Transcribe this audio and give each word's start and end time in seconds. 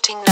Paris, 0.00 0.31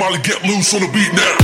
Molly, 0.00 0.18
get 0.22 0.42
loose 0.44 0.72
on 0.72 0.80
the 0.80 0.86
beat 0.94 1.12
now. 1.12 1.36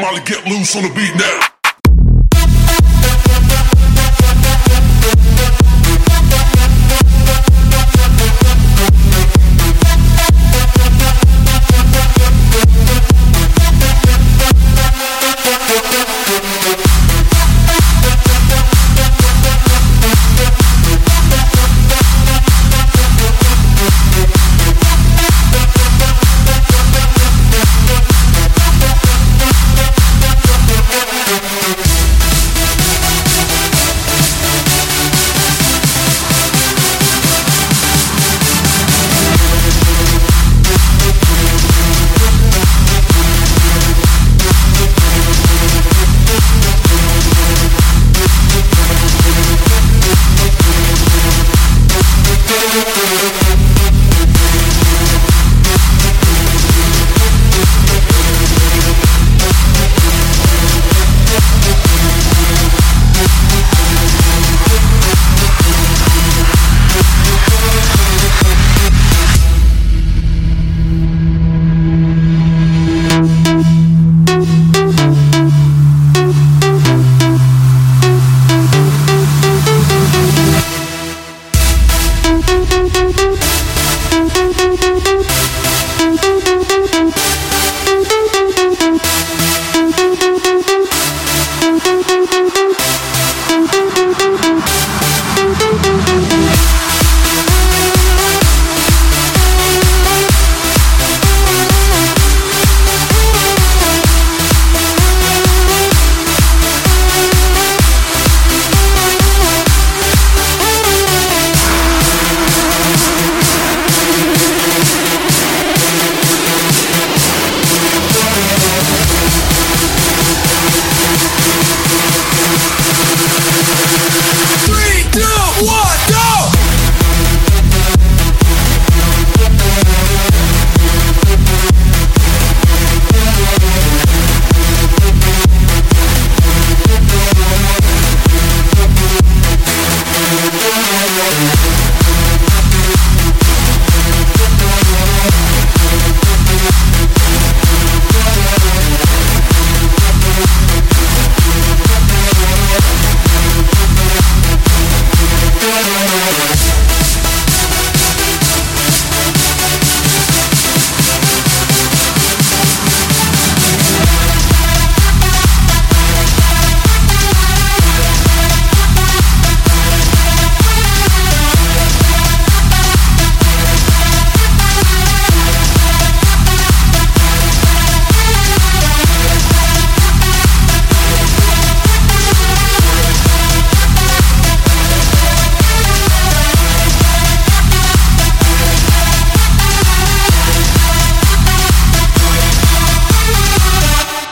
Molly, 0.00 0.20
get 0.20 0.46
loose 0.46 0.76
on 0.76 0.82
the 0.82 0.90
beat 0.94 1.14
now. 1.16 1.47